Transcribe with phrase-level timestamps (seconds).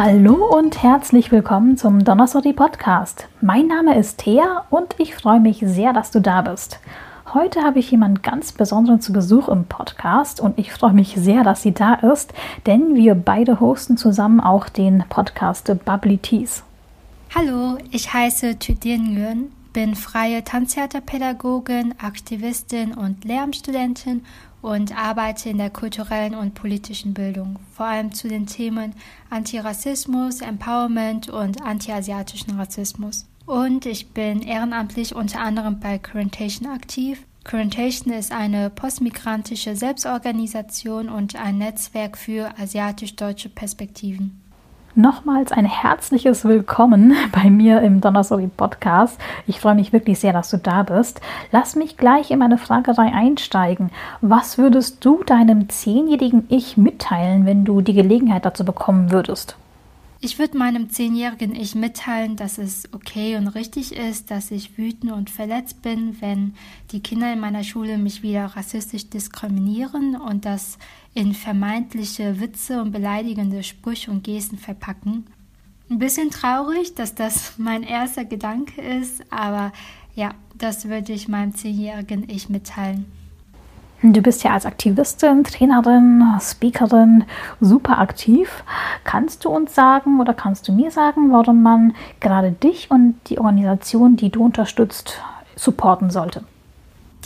[0.00, 3.26] Hallo und herzlich willkommen zum Donnerstag Podcast.
[3.40, 6.78] Mein Name ist Thea und ich freue mich sehr, dass du da bist.
[7.34, 11.42] Heute habe ich jemanden ganz Besonderen zu Besuch im Podcast und ich freue mich sehr,
[11.42, 12.32] dass sie da ist,
[12.66, 16.62] denn wir beide hosten zusammen auch den Podcast Bubbly Teas.
[17.34, 24.24] Hallo, ich heiße Tudin Nguyen, bin freie Tanztheaterpädagogin, Aktivistin und Lehramtsstudentin
[24.62, 28.94] und arbeite in der kulturellen und politischen Bildung, vor allem zu den Themen
[29.30, 33.26] Antirassismus, Empowerment und antiasiatischen Rassismus.
[33.46, 37.24] Und ich bin ehrenamtlich unter anderem bei Currentation aktiv.
[37.44, 44.42] Currentation ist eine postmigrantische Selbstorganisation und ein Netzwerk für asiatisch-deutsche Perspektiven
[44.98, 49.18] nochmals ein herzliches Willkommen bei mir im Donnerstag Podcast.
[49.46, 51.20] Ich freue mich wirklich sehr, dass du da bist.
[51.52, 53.90] Lass mich gleich in meine Fragerei einsteigen.
[54.20, 59.56] Was würdest du deinem zehnjährigen Ich mitteilen, wenn du die Gelegenheit dazu bekommen würdest?
[60.20, 65.12] Ich würde meinem zehnjährigen Ich mitteilen, dass es okay und richtig ist, dass ich wütend
[65.12, 66.54] und verletzt bin, wenn
[66.90, 70.76] die Kinder in meiner Schule mich wieder rassistisch diskriminieren und das
[71.14, 75.26] in vermeintliche Witze und beleidigende Sprüche und Gesten verpacken.
[75.88, 79.72] Ein bisschen traurig, dass das mein erster Gedanke ist, aber
[80.16, 83.06] ja, das würde ich meinem zehnjährigen Ich mitteilen.
[84.00, 87.24] Du bist ja als Aktivistin, Trainerin, Speakerin
[87.60, 88.62] super aktiv.
[89.02, 93.38] Kannst du uns sagen oder kannst du mir sagen, warum man gerade dich und die
[93.38, 95.20] Organisation, die du unterstützt,
[95.56, 96.44] supporten sollte?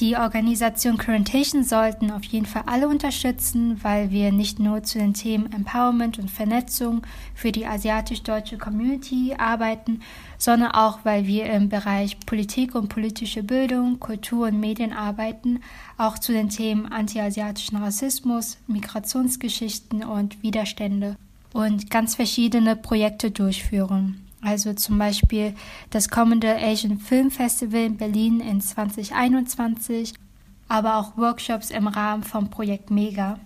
[0.02, 5.14] Die Organisation Currentation sollten auf jeden Fall alle unterstützen, weil wir nicht nur zu den
[5.14, 7.02] Themen Empowerment und Vernetzung
[7.36, 10.00] für die asiatisch-deutsche Community arbeiten,
[10.38, 15.60] sondern auch, weil wir im Bereich Politik und politische Bildung, Kultur und Medien arbeiten,
[15.98, 21.14] auch zu den Themen antiasiatischen Rassismus, Migrationsgeschichten und Widerstände
[21.52, 24.18] und ganz verschiedene Projekte durchführen.
[24.42, 25.54] Also zum Beispiel
[25.90, 30.14] das kommende Asian Film Festival in Berlin in 2021,
[30.68, 33.38] aber auch Workshops im Rahmen vom Projekt MEGA.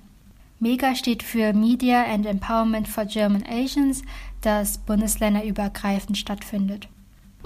[0.58, 4.02] MEGA steht für Media and Empowerment for German Asians,
[4.40, 6.88] das bundesländerübergreifend stattfindet.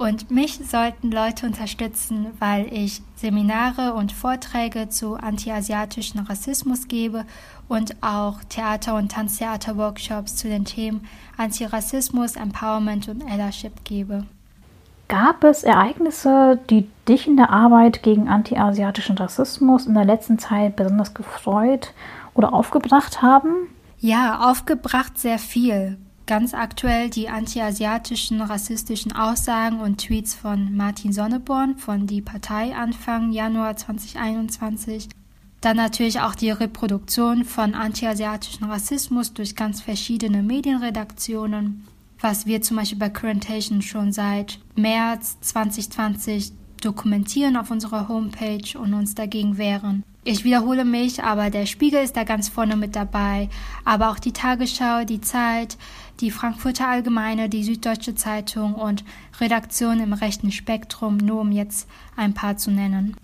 [0.00, 7.26] Und mich sollten Leute unterstützen, weil ich Seminare und Vorträge zu antiasiatischen Rassismus gebe
[7.68, 11.06] und auch Theater- und Tanztheater-Workshops zu den Themen
[11.36, 14.24] Antirassismus, Empowerment und Allyship gebe.
[15.08, 20.76] Gab es Ereignisse, die dich in der Arbeit gegen antiasiatischen Rassismus in der letzten Zeit
[20.76, 21.92] besonders gefreut
[22.32, 23.68] oder aufgebracht haben?
[23.98, 25.98] Ja, aufgebracht sehr viel.
[26.30, 33.32] Ganz aktuell die antiasiatischen rassistischen Aussagen und Tweets von Martin Sonneborn von Die Partei Anfang
[33.32, 35.08] Januar 2021.
[35.60, 41.84] Dann natürlich auch die Reproduktion von antiasiatischen Rassismus durch ganz verschiedene Medienredaktionen,
[42.20, 48.94] was wir zum Beispiel bei Currentation schon seit März 2020 dokumentieren auf unserer Homepage und
[48.94, 50.04] uns dagegen wehren.
[50.22, 53.48] Ich wiederhole mich, aber der Spiegel ist da ganz vorne mit dabei,
[53.86, 55.78] aber auch die Tagesschau, die Zeit,
[56.20, 59.02] die Frankfurter Allgemeine, die Süddeutsche Zeitung und
[59.40, 63.16] Redaktionen im rechten Spektrum, nur um jetzt ein paar zu nennen.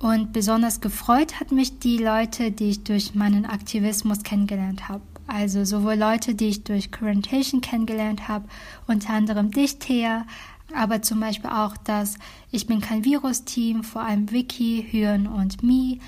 [0.00, 5.02] Und besonders gefreut hat mich die Leute, die ich durch meinen Aktivismus kennengelernt habe.
[5.26, 8.48] Also sowohl Leute, die ich durch Currentation kennengelernt habe,
[8.88, 10.26] unter anderem dich, Thea,
[10.74, 12.16] aber zum Beispiel auch das
[12.50, 16.00] Ich bin kein Virus-Team, vor allem Vicky, Hürn und Mi.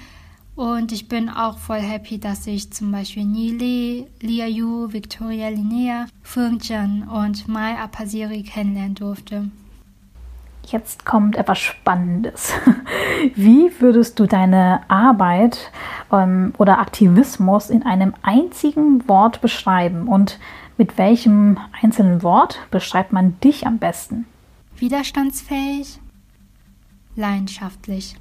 [0.55, 6.07] Und ich bin auch voll happy, dass ich zum Beispiel Nile, Lia Yu, Victoria Linnea,
[6.23, 9.51] Fung Jan und Mai Apasiri kennenlernen durfte.
[10.67, 12.53] Jetzt kommt etwas Spannendes.
[13.35, 15.73] Wie würdest du deine Arbeit
[16.13, 20.07] ähm, oder Aktivismus in einem einzigen Wort beschreiben?
[20.07, 20.39] Und
[20.77, 24.27] mit welchem einzelnen Wort beschreibt man dich am besten?
[24.83, 26.01] Widerstandsfähig,
[27.15, 28.17] leidenschaftlich.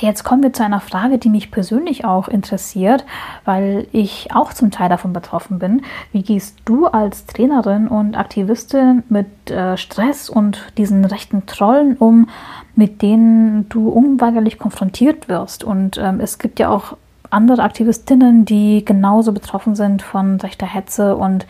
[0.00, 3.04] Jetzt kommen wir zu einer Frage, die mich persönlich auch interessiert,
[3.44, 5.82] weil ich auch zum Teil davon betroffen bin.
[6.10, 12.28] Wie gehst du als Trainerin und Aktivistin mit äh, Stress und diesen rechten Trollen um,
[12.74, 15.62] mit denen du unweigerlich konfrontiert wirst?
[15.62, 16.96] Und ähm, es gibt ja auch
[17.30, 21.46] andere Aktivistinnen, die genauso betroffen sind von rechter Hetze und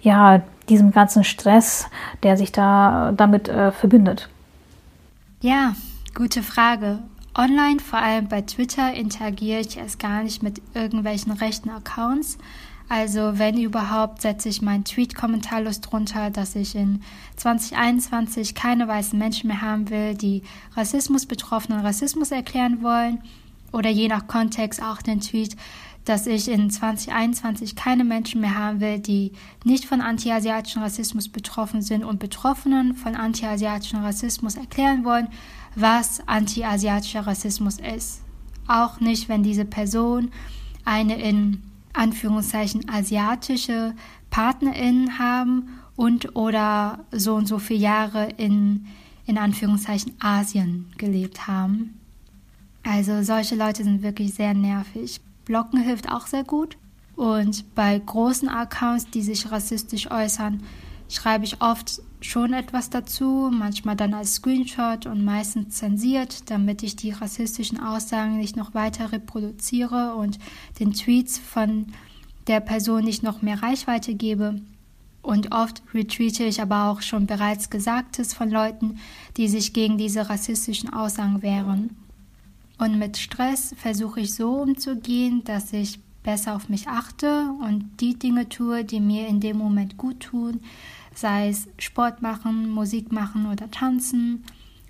[0.00, 1.86] ja, diesem ganzen Stress,
[2.22, 4.28] der sich da damit äh, verbindet.
[5.40, 5.74] Ja,
[6.14, 7.00] gute Frage.
[7.36, 12.38] Online, vor allem bei Twitter, interagiere ich erst gar nicht mit irgendwelchen rechten Accounts.
[12.88, 17.02] Also wenn überhaupt, setze ich meinen Tweet kommentarlos drunter, dass ich in
[17.36, 20.44] 2021 keine weißen Menschen mehr haben will, die
[20.76, 23.20] Rassismus betroffenen Rassismus erklären wollen.
[23.72, 25.56] Oder je nach Kontext auch den Tweet,
[26.06, 29.32] dass ich in 2021 keine Menschen mehr haben will, die
[29.64, 35.26] nicht von antiasiatischen Rassismus betroffen sind und Betroffenen von antiasiatischen Rassismus erklären wollen,
[35.74, 38.22] was antiasiatischer Rassismus ist.
[38.68, 40.30] Auch nicht, wenn diese Person
[40.84, 41.62] eine in
[41.92, 43.94] Anführungszeichen asiatische
[44.30, 48.86] Partnerin haben und oder so und so viele Jahre in,
[49.26, 51.98] in Anführungszeichen Asien gelebt haben.
[52.84, 55.20] Also solche Leute sind wirklich sehr nervig.
[55.46, 56.76] Blocken hilft auch sehr gut.
[57.14, 60.62] Und bei großen Accounts, die sich rassistisch äußern,
[61.08, 66.96] schreibe ich oft schon etwas dazu, manchmal dann als Screenshot und meistens zensiert, damit ich
[66.96, 70.38] die rassistischen Aussagen nicht noch weiter reproduziere und
[70.78, 71.86] den Tweets von
[72.48, 74.60] der Person nicht noch mehr Reichweite gebe.
[75.22, 78.98] Und oft retweete ich aber auch schon bereits Gesagtes von Leuten,
[79.36, 81.96] die sich gegen diese rassistischen Aussagen wehren.
[82.78, 88.18] Und mit Stress versuche ich so umzugehen, dass ich besser auf mich achte und die
[88.18, 90.60] Dinge tue, die mir in dem Moment gut tun,
[91.14, 94.44] sei es Sport machen, Musik machen oder tanzen,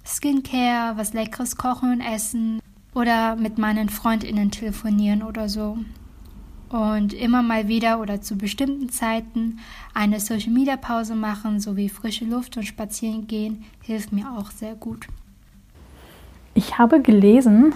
[0.04, 2.60] Skincare, was leckeres kochen und essen
[2.94, 5.78] oder mit meinen Freundinnen telefonieren oder so.
[6.70, 9.58] Und immer mal wieder oder zu bestimmten Zeiten
[9.94, 14.74] eine Social Media Pause machen, sowie frische Luft und spazieren gehen, hilft mir auch sehr
[14.74, 15.06] gut.
[16.56, 17.74] Ich habe gelesen,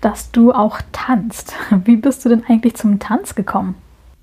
[0.00, 1.54] dass du auch tanzt.
[1.84, 3.74] Wie bist du denn eigentlich zum Tanz gekommen?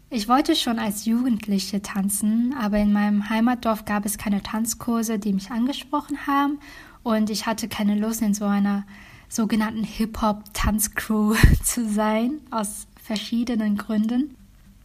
[0.09, 5.33] Ich wollte schon als Jugendliche tanzen, aber in meinem Heimatdorf gab es keine Tanzkurse, die
[5.33, 6.59] mich angesprochen haben
[7.03, 8.85] und ich hatte keine Lust, in so einer
[9.27, 14.33] sogenannten Hip-Hop-Tanzcrew zu sein, aus verschiedenen Gründen.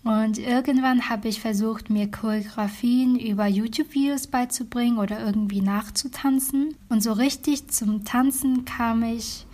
[0.05, 6.77] Und irgendwann habe ich versucht, mir Choreografien über YouTube-Videos beizubringen oder irgendwie nachzutanzen.
[6.91, 9.47] Und so richtig zum Tanzen kam ich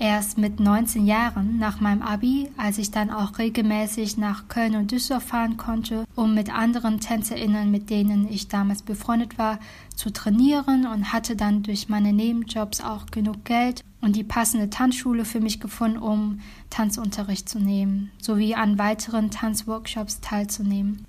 [0.00, 4.90] erst mit 19 Jahren nach meinem Abi, als ich dann auch regelmäßig nach Köln und
[4.90, 9.60] Düsseldorf fahren konnte, um mit anderen TänzerInnen, mit denen ich damals befreundet war,
[9.94, 15.24] zu trainieren und hatte dann durch meine Nebenjobs auch genug Geld und die passende Tanzschule
[15.24, 21.04] für mich gefunden, um Tanzunterricht zu nehmen, sowie an weiteren Tanzworkshops teilzunehmen.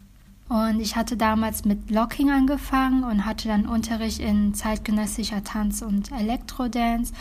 [0.49, 6.11] Und ich hatte damals mit Locking angefangen und hatte dann Unterricht in zeitgenössischer Tanz und
[6.11, 7.13] Elektrodance.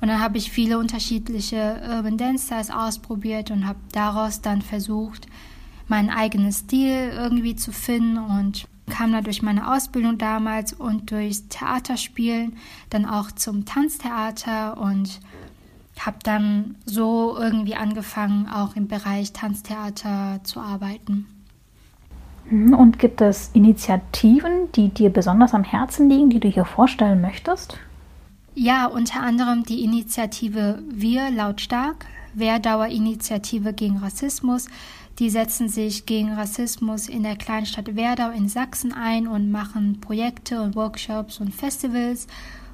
[0.00, 5.26] Und dann habe ich viele unterschiedliche Urban Dance Styles ausprobiert und habe daraus dann versucht,
[5.88, 11.48] meinen eigenen Stil irgendwie zu finden und kam da durch meine Ausbildung damals und durchs
[11.48, 12.56] Theaterspielen
[12.90, 15.20] dann auch zum Tanztheater und
[15.98, 21.26] habe dann so irgendwie angefangen, auch im Bereich Tanztheater zu arbeiten.
[22.50, 27.20] Mhm, und gibt es Initiativen, die dir besonders am Herzen liegen, die du hier vorstellen
[27.20, 27.78] möchtest?
[28.60, 34.66] Ja, unter anderem die Initiative Wir lautstark, Werdauer-Initiative gegen Rassismus,
[35.20, 40.60] die setzen sich gegen Rassismus in der Kleinstadt Werdau in Sachsen ein und machen Projekte
[40.60, 42.26] und Workshops und Festivals.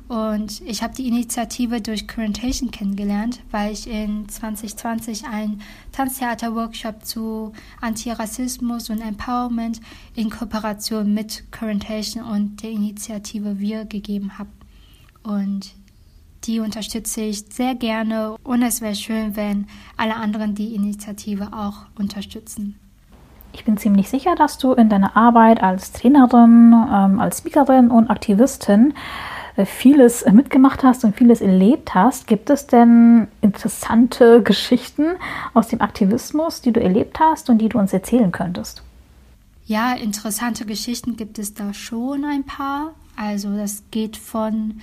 [0.08, 5.60] Und ich habe die Initiative durch Currentation kennengelernt, weil ich in 2020 einen
[5.92, 7.52] Tanztheater-Workshop zu
[7.82, 9.82] Antirassismus und Empowerment
[10.14, 14.48] in Kooperation mit Currentation und der Initiative Wir gegeben habe.
[15.24, 15.74] Und
[16.44, 19.66] die unterstütze ich sehr gerne und es wäre schön, wenn
[19.96, 22.78] alle anderen die Initiative auch unterstützen.
[23.54, 28.10] Ich bin ziemlich sicher, dass du in deiner Arbeit als Trainerin, ähm, als Speakerin und
[28.10, 28.94] Aktivistin
[29.56, 32.26] äh, vieles mitgemacht hast und vieles erlebt hast.
[32.26, 35.06] Gibt es denn interessante Geschichten
[35.54, 38.82] aus dem Aktivismus, die du erlebt hast und die du uns erzählen könntest?
[39.66, 42.92] Ja, interessante Geschichten gibt es da schon ein paar.
[43.16, 44.80] Also das geht von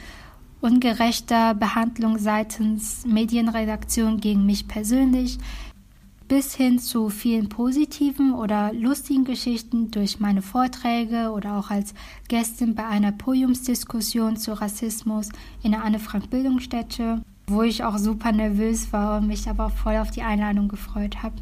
[0.61, 5.39] ungerechter Behandlung seitens Medienredaktion gegen mich persönlich
[6.27, 11.93] bis hin zu vielen positiven oder lustigen Geschichten durch meine Vorträge oder auch als
[12.29, 15.27] Gästin bei einer Podiumsdiskussion zu Rassismus
[15.61, 20.21] in der Anne-Frank-Bildungsstätte, wo ich auch super nervös war und mich aber voll auf die
[20.21, 21.35] Einladung gefreut habe.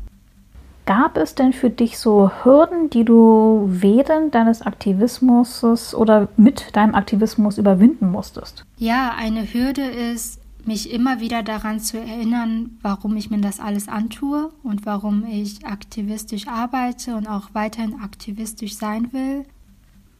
[0.89, 6.95] Gab es denn für dich so Hürden, die du während deines Aktivismus oder mit deinem
[6.95, 8.65] Aktivismus überwinden musstest?
[8.77, 13.87] Ja, eine Hürde ist, mich immer wieder daran zu erinnern, warum ich mir das alles
[13.87, 19.45] antue und warum ich aktivistisch arbeite und auch weiterhin aktivistisch sein will.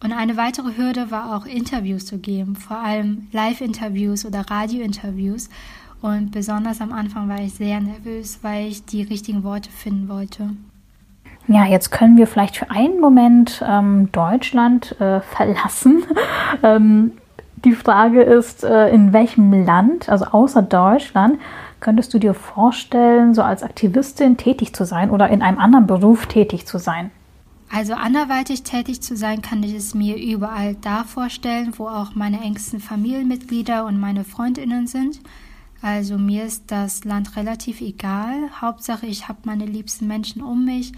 [0.04, 5.50] Und eine weitere Hürde war auch Interviews zu geben, vor allem Live-Interviews oder Radio-Interviews,
[6.02, 10.52] und besonders am Anfang war ich sehr nervös, weil ich die richtigen Worte finden wollte.
[11.48, 16.04] Ja, jetzt können wir vielleicht für einen Moment ähm, Deutschland äh, verlassen.
[16.64, 17.14] ähm,
[17.66, 21.40] die Frage ist, äh, in welchem Land, also außer Deutschland,
[21.80, 26.26] Könntest du dir vorstellen, so als Aktivistin tätig zu sein oder in einem anderen Beruf
[26.26, 27.12] tätig zu sein?
[27.72, 32.42] Also anderweitig tätig zu sein, kann ich es mir überall da vorstellen, wo auch meine
[32.42, 35.22] engsten Familienmitglieder und meine Freundinnen sind.
[35.82, 38.50] Also mir ist das Land relativ egal.
[38.62, 40.92] Hauptsache, ich habe meine liebsten Menschen um mich.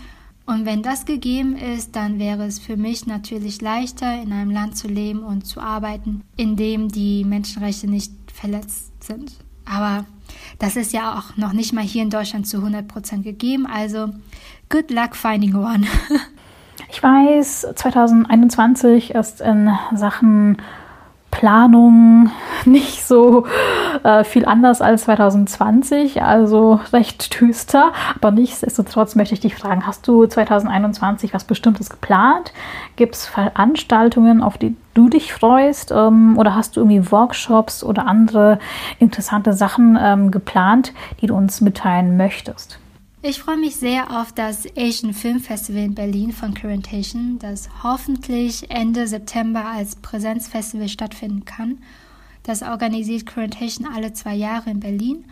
[0.46, 4.76] Und wenn das gegeben ist, dann wäre es für mich natürlich leichter, in einem Land
[4.76, 9.34] zu leben und zu arbeiten, in dem die Menschenrechte nicht verletzt sind.
[9.66, 10.06] Aber
[10.60, 13.68] das ist ja auch noch nicht mal hier in Deutschland zu 100 Prozent gegeben.
[13.68, 14.10] Also
[14.70, 15.86] good luck finding one.
[16.92, 20.58] ich weiß, 2021 ist in Sachen
[21.32, 22.30] Planung
[22.66, 23.46] nicht so
[24.04, 27.92] äh, viel anders als 2020, also recht düster.
[28.16, 32.54] Aber nichtsdestotrotz möchte ich dich fragen, hast du 2021 was Bestimmtes geplant?
[32.96, 35.92] Gibt es Veranstaltungen, auf die du dich freust?
[35.92, 38.60] Ähm, oder hast du irgendwie Workshops oder andere
[39.00, 42.78] interessante Sachen ähm, geplant, die du uns mitteilen möchtest?
[43.24, 48.72] Ich freue mich sehr auf das Asian Film Festival in Berlin von Currentation, das hoffentlich
[48.72, 51.78] Ende September als Präsenzfestival stattfinden kann.
[52.42, 55.26] Das organisiert Currentation alle zwei Jahre in Berlin.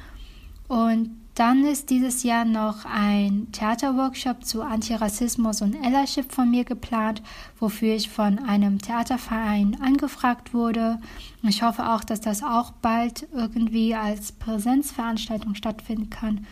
[0.67, 7.23] Und dann ist dieses Jahr noch ein Theaterworkshop zu Antirassismus und Allyship von mir geplant,
[7.59, 10.99] wofür ich von einem Theaterverein angefragt wurde.
[11.41, 16.45] Ich hoffe auch, dass das auch bald irgendwie als Präsenzveranstaltung stattfinden kann.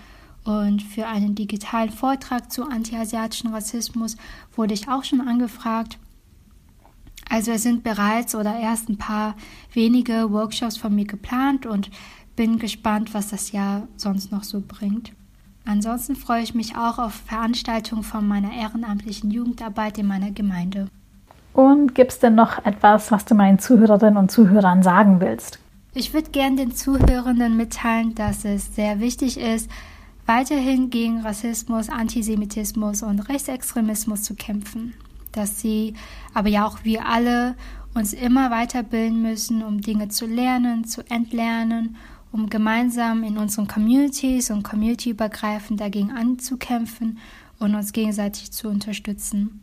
[0.48, 4.16] Und für einen digitalen Vortrag zu antiasiatischen Rassismus
[4.56, 6.00] wurde ich auch schon angefragt.
[7.30, 9.36] Also es sind bereits oder erst ein paar
[9.74, 11.92] wenige Workshops von mir geplant und
[12.38, 15.12] bin gespannt, was das Jahr sonst noch so bringt.
[15.66, 20.88] Ansonsten freue ich mich auch auf Veranstaltungen von meiner ehrenamtlichen Jugendarbeit in meiner Gemeinde.
[21.52, 25.60] Und gibt es denn noch etwas, was du meinen Zuhörerinnen und Zuhörern sagen willst?
[25.94, 29.70] Ich würde gern den Zuhörenden mitteilen, dass es sehr wichtig ist,
[30.28, 34.94] weiterhin gegen Rassismus, Antisemitismus und Rechtsextremismus zu kämpfen.
[35.32, 35.94] Dass sie,
[36.34, 37.56] aber ja auch wir alle,
[37.94, 41.96] uns immer weiterbilden müssen, um Dinge zu lernen, zu entlernen,
[42.32, 47.18] um gemeinsam in unseren Communities und communityübergreifend dagegen anzukämpfen
[47.60, 49.62] und uns gegenseitig zu unterstützen.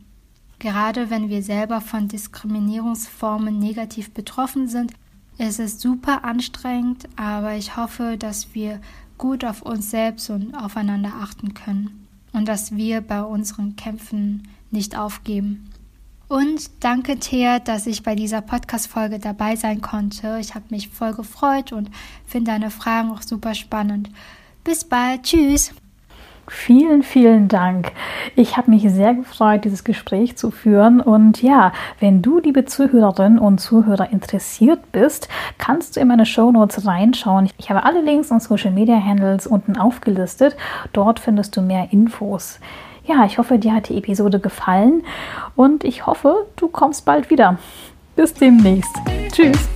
[0.59, 4.93] Gerade wenn wir selber von Diskriminierungsformen negativ betroffen sind,
[5.37, 8.79] ist es super anstrengend, aber ich hoffe, dass wir
[9.17, 14.97] gut auf uns selbst und aufeinander achten können und dass wir bei unseren Kämpfen nicht
[14.97, 15.69] aufgeben.
[16.27, 20.39] Und danke, Thea, dass ich bei dieser Podcast-Folge dabei sein konnte.
[20.39, 21.91] Ich habe mich voll gefreut und
[22.25, 24.09] finde deine Fragen auch super spannend.
[24.63, 25.23] Bis bald.
[25.23, 25.71] Tschüss.
[26.47, 27.91] Vielen, vielen Dank.
[28.35, 31.01] Ich habe mich sehr gefreut, dieses Gespräch zu führen.
[31.01, 36.51] Und ja, wenn du, liebe Zuhörerinnen und Zuhörer, interessiert bist, kannst du in meine Show
[36.51, 37.49] Notes reinschauen.
[37.57, 40.55] Ich habe alle Links und Social Media Handles unten aufgelistet.
[40.93, 42.59] Dort findest du mehr Infos.
[43.05, 45.03] Ja, ich hoffe, dir hat die Episode gefallen
[45.55, 47.57] und ich hoffe, du kommst bald wieder.
[48.15, 48.95] Bis demnächst.
[49.31, 49.69] Tschüss.